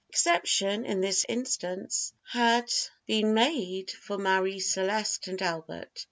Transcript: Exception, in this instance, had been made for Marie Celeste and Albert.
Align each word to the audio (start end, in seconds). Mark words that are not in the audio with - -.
Exception, 0.09 0.83
in 0.83 0.99
this 0.99 1.27
instance, 1.29 2.11
had 2.23 2.65
been 3.05 3.35
made 3.35 3.91
for 3.91 4.17
Marie 4.17 4.59
Celeste 4.59 5.27
and 5.27 5.39
Albert. 5.43 5.99